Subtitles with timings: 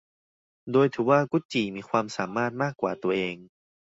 [0.71, 3.35] โดยถือว่ากุดจี่มีความสามารถมากกว่าตัวเอง